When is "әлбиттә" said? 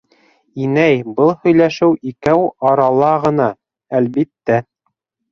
3.99-4.57